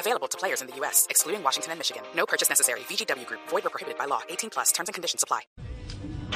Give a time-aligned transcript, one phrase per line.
[0.00, 2.02] Available to players in the U.S., excluding Washington and Michigan.
[2.16, 2.80] No purchase necessary.
[2.88, 3.40] VGW Group.
[3.50, 4.22] Void or prohibited by law.
[4.30, 4.72] 18 plus.
[4.72, 5.42] Terms and conditions apply.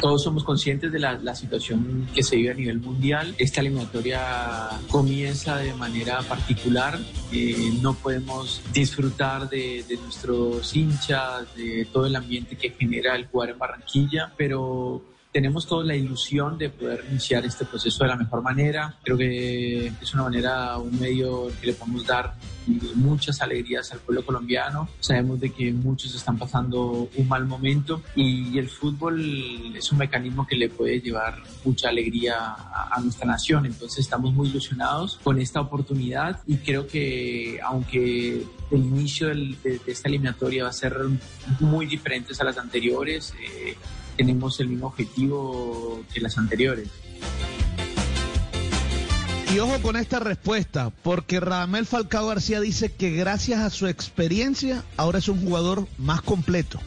[0.01, 3.35] Todos somos conscientes de la, la, situación que se vive a nivel mundial.
[3.39, 6.99] Esta eliminatoria comienza de manera particular.
[7.32, 13.29] Eh, no podemos disfrutar de, de, nuestros hinchas, de todo el ambiente que genera el
[13.29, 15.01] jugar en Barranquilla, pero
[15.35, 18.97] tenemos toda la ilusión de poder iniciar este proceso de la mejor manera.
[19.03, 22.35] Creo que es una manera, un medio que le podemos dar
[22.95, 24.89] muchas alegrías al pueblo colombiano.
[25.01, 30.47] Sabemos de que muchos están pasando un mal momento y el fútbol es un mecanismo
[30.47, 33.67] que le puede llevar mucha alegría a, nuestra nación.
[33.67, 40.09] Entonces estamos muy ilusionados con esta oportunidad y creo que aunque el inicio de, esta
[40.09, 40.97] eliminatoria va a ser
[41.59, 43.77] muy diferente a las anteriores, eh,
[44.17, 46.89] tenemos el mismo objetivo que las anteriores.
[49.55, 54.83] Y ojo con esta respuesta, porque Radamel Falcao García dice que gracias a su experiencia
[54.97, 56.81] ahora es un jugador más completo.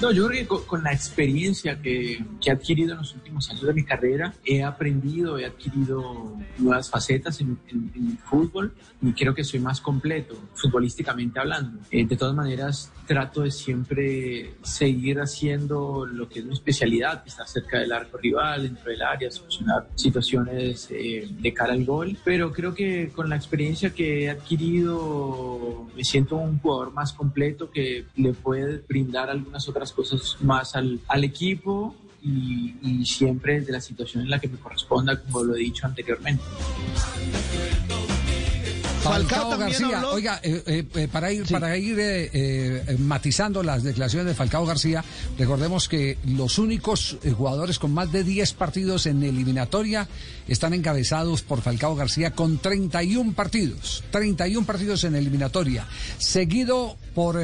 [0.00, 3.50] No, yo creo que con, con la experiencia que, que, he adquirido en los últimos
[3.50, 8.72] años de mi carrera, he aprendido, he adquirido nuevas facetas en, en, en el fútbol
[9.02, 11.80] y creo que soy más completo, futbolísticamente hablando.
[11.90, 17.48] Eh, de todas maneras, trato de siempre seguir haciendo lo que es mi especialidad, estar
[17.48, 22.18] cerca del arco rival, dentro del área, solucionar situaciones eh, de cara al gol.
[22.24, 27.70] Pero creo que con la experiencia que he adquirido, me siento un jugador más completo
[27.70, 33.72] que le puede brindar algunas otras cosas más al, al equipo y, y, siempre de
[33.72, 36.42] la situación en la que me corresponda, como lo he dicho anteriormente.
[39.02, 40.12] Falcao, García, habló...
[40.12, 41.52] oiga, eh, eh, para ir, sí.
[41.52, 45.04] para ir eh, matizando las declaraciones de Falcao García,
[45.38, 50.08] recordemos que los únicos jugadores con más de 10 partidos en eliminatoria
[50.48, 55.86] están encabezados por Falcao García con 31 partidos, 31 partidos en eliminatoria,
[56.18, 57.40] seguido por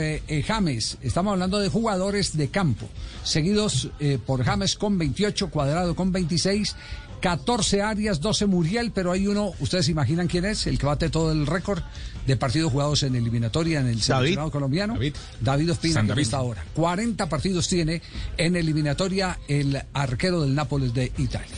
[0.47, 2.88] James, estamos hablando de jugadores de campo,
[3.25, 3.88] seguidos
[4.25, 6.77] por James con 28, Cuadrado con 26,
[7.26, 11.32] 14 Arias, 12 Muriel, pero hay uno, ustedes imaginan quién es, el que bate todo
[11.32, 11.82] el récord
[12.25, 14.92] de partidos jugados en eliminatoria en el seleccionado colombiano.
[14.94, 16.22] David, David Ospina, David.
[16.22, 16.64] está ahora.
[16.75, 18.00] 40 partidos tiene
[18.37, 21.48] en eliminatoria el arquero del Nápoles de Italia.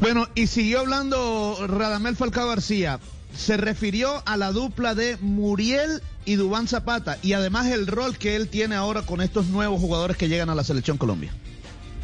[0.00, 3.00] Bueno, y siguió hablando Radamel Falcao García.
[3.36, 8.36] Se refirió a la dupla de Muriel y Dubán Zapata y además el rol que
[8.36, 11.32] él tiene ahora con estos nuevos jugadores que llegan a la selección Colombia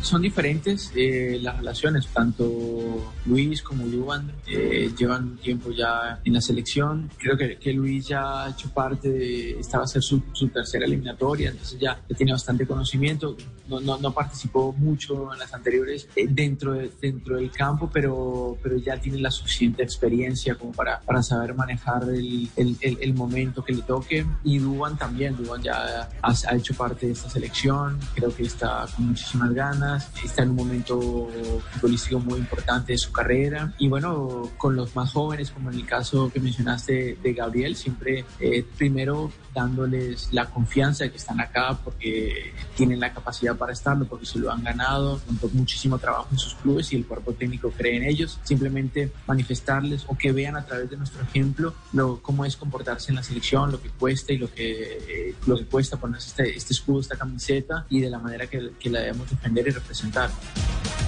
[0.06, 6.32] son diferentes eh, las relaciones, tanto Luis como Yuvan eh, llevan un tiempo ya en
[6.32, 7.10] la selección.
[7.18, 10.48] Creo que, que, Luis ya ha hecho parte de, esta va a ser su, su
[10.48, 13.36] tercera eliminatoria, entonces ya, ya, tiene bastante conocimiento.
[13.68, 18.56] No, no, no participó mucho en las anteriores eh, dentro, de, dentro del campo, pero,
[18.62, 23.14] pero ya tiene la suficiente experiencia como para, para saber manejar el, el, el, el
[23.14, 24.24] momento que le toque.
[24.44, 28.86] Y Duban también, Duban ya ha, ha hecho parte de esta selección, creo que está
[28.94, 31.28] con muchísimas ganas está en un momento
[31.72, 33.74] futbolístico muy importante de su carrera.
[33.78, 38.24] Y bueno, con los más jóvenes, como en el caso que mencionaste de Gabriel, siempre
[38.40, 44.06] eh, primero dándoles la confianza de que están acá porque tienen la capacidad para estarlo,
[44.06, 47.70] porque se lo han ganado, con muchísimo trabajo en sus clubes y el cuerpo técnico
[47.70, 52.44] cree en ellos, simplemente manifestarles o que vean a través de nuestro ejemplo lo, cómo
[52.44, 55.96] es comportarse en la selección, lo que cuesta y lo que, eh, lo que cuesta
[55.96, 59.68] ponerse este, este escudo, esta camiseta y de la manera que, que la debemos defender
[59.68, 60.30] y representar.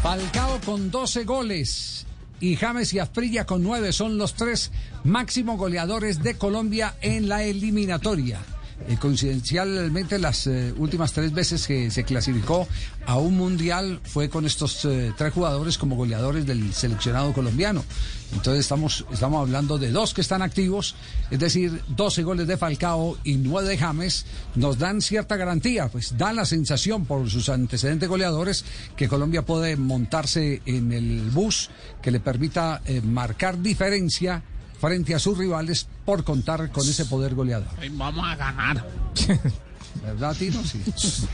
[0.03, 2.07] Falcao con 12 goles
[2.41, 4.71] y James y Asprilla con 9 son los tres
[5.03, 8.39] máximos goleadores de Colombia en la eliminatoria.
[8.87, 12.69] Eh, coincidencialmente las eh, últimas tres veces que se clasificó
[13.07, 17.85] a un mundial fue con estos eh, tres jugadores como goleadores del seleccionado colombiano.
[18.33, 20.95] Entonces estamos, estamos hablando de dos que están activos,
[21.31, 26.17] es decir, 12 goles de Falcao y 9 de James, nos dan cierta garantía, pues
[26.17, 28.65] dan la sensación por sus antecedentes goleadores
[28.97, 31.71] que Colombia puede montarse en el bus
[32.03, 34.43] que le permita eh, marcar diferencia
[34.81, 37.69] frente a sus rivales por contar con ese poder goleador.
[37.93, 38.85] Vamos a ganar.
[40.03, 40.63] ¿Verdad, Tino?
[40.65, 40.83] Sí.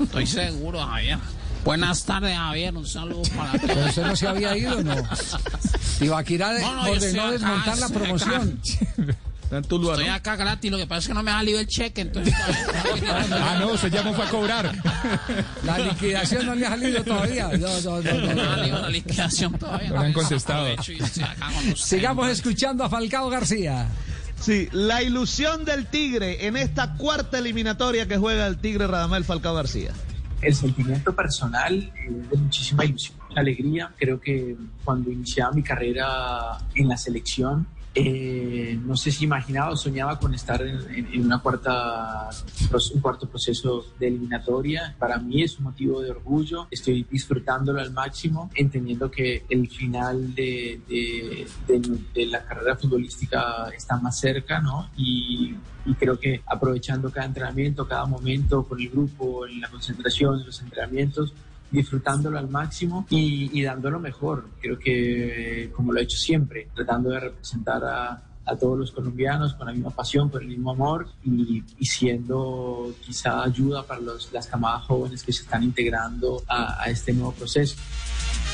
[0.00, 1.18] Estoy seguro, Javier.
[1.64, 2.76] Buenas tardes, Javier.
[2.76, 3.62] Un saludo para todos.
[3.66, 4.94] Pero usted no se había ido, ¿no?
[6.00, 8.60] Ibaquirá no, no, ordenó desmontar acá, la promoción.
[9.50, 10.14] En Tuluá, Estoy ¿no?
[10.14, 12.34] acá gratis, lo que pasa es que no me ha salido el cheque, entonces...
[13.32, 14.72] Ah, no, usted ya no fue a cobrar.
[15.64, 17.48] La liquidación no le ha salido todavía.
[17.58, 19.90] No, no, no, no, la liquidación todavía.
[19.90, 20.66] No le han contestado.
[21.74, 23.88] Sigamos escuchando a Falcao García.
[24.40, 29.54] Sí, la ilusión del Tigre en esta cuarta eliminatoria que juega el Tigre Radamel Falcao
[29.54, 29.92] García.
[30.40, 33.92] El sentimiento personal eh, de muchísima ilusión, alegría.
[33.98, 39.76] Creo que cuando iniciaba mi carrera en la selección, eh, no sé si imaginaba o
[39.76, 42.30] soñaba con estar en, una cuarta,
[42.94, 44.94] un cuarto proceso de eliminatoria.
[44.98, 46.68] Para mí es un motivo de orgullo.
[46.70, 51.46] Estoy disfrutándolo al máximo, entendiendo que el final de
[52.14, 54.90] la carrera futbolística está más cerca, ¿no?
[54.96, 60.40] Y, y creo que aprovechando cada entrenamiento, cada momento con el grupo, en la concentración,
[60.40, 61.32] en los entrenamientos,
[61.70, 64.48] disfrutándolo al máximo y, y dando lo mejor.
[64.60, 69.54] Creo que, como lo he hecho siempre, tratando de representar a, a todos los colombianos
[69.54, 74.32] con la misma pasión, con el mismo amor y, y siendo quizá ayuda para los,
[74.32, 77.76] las camadas jóvenes que se están integrando a, a este nuevo proceso.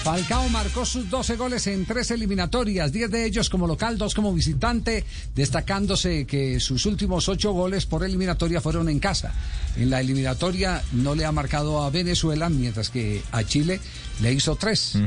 [0.07, 4.33] Falcao marcó sus 12 goles en tres eliminatorias, 10 de ellos como local, 2 como
[4.33, 5.05] visitante,
[5.35, 9.35] destacándose que sus últimos 8 goles por eliminatoria fueron en casa.
[9.77, 13.81] En la eliminatoria no le ha marcado a Venezuela, mientras que a Chile
[14.21, 14.99] le hizo 3.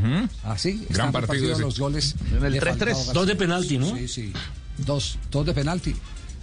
[0.43, 2.15] Así, Gran están partido los goles.
[2.35, 2.67] En el de 3-3.
[2.67, 3.13] Falcao García.
[3.13, 3.95] Dos de penalti, ¿no?
[3.95, 4.33] Sí, sí.
[4.79, 5.95] Dos, dos de penalti.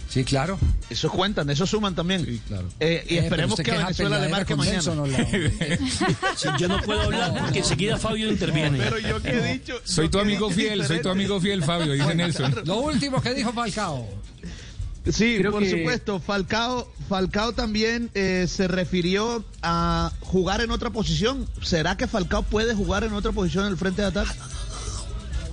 [0.09, 0.57] Sí, claro.
[0.89, 2.41] Eso cuentan, eso suman también.
[2.47, 2.67] claro.
[2.79, 4.75] Eh, y Eh, esperemos que a Venezuela le marque mañana.
[4.77, 5.17] Nelson, ¿o la-
[6.35, 8.77] Sí, yo no puedo hablar porque enseguida Fabio interviene.
[8.79, 9.73] Pero yo que he dicho.
[9.83, 12.55] Soy tu amigo fiel, soy tu amigo fiel, Fabio, dice Nelson.
[12.65, 14.07] Lo último que dijo Falcao.
[15.11, 16.19] Sí, Creo por que- supuesto.
[16.19, 21.47] Falcao, Falcao también eh, se refirió a jugar en otra posición.
[21.61, 24.31] ¿Será que Falcao puede jugar en otra posición en el frente de ataque?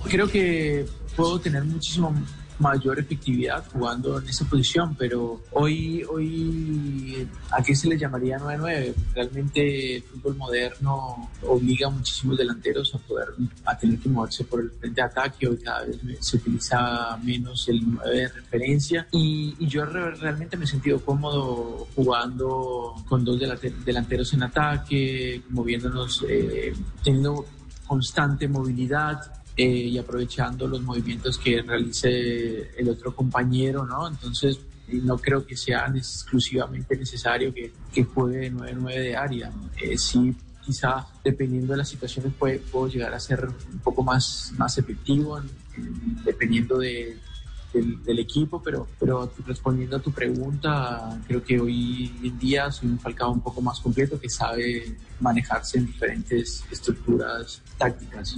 [0.09, 0.85] creo que
[1.15, 2.13] puedo tener muchísimo
[2.59, 8.93] mayor efectividad jugando en esa posición, pero hoy, hoy ¿a qué se le llamaría 9-9?
[9.13, 13.27] Realmente el fútbol moderno obliga a muchísimos delanteros a poder
[13.65, 17.67] a tener que moverse por el frente de ataque, hoy cada vez se utiliza menos
[17.67, 23.23] el 9 de referencia y, y yo re- realmente me he sentido cómodo jugando con
[23.25, 26.73] dos delante- delanteros en ataque, moviéndonos, eh,
[27.03, 27.45] teniendo
[27.87, 29.19] constante movilidad
[29.57, 34.07] eh, y aprovechando los movimientos que realice el otro compañero, ¿no?
[34.07, 37.71] Entonces, eh, no creo que sea exclusivamente necesario que,
[38.03, 39.51] juegue 9-9 de área.
[39.81, 40.35] Eh, sí,
[40.65, 45.37] quizá dependiendo de las situaciones puede- puedo llegar a ser un poco más, más efectivo
[45.37, 47.17] en- en- dependiendo de,
[47.73, 52.89] del, del equipo, pero, pero respondiendo a tu pregunta, creo que hoy en día soy
[52.89, 58.37] un Falcao un poco más completo que sabe manejarse en diferentes estructuras tácticas.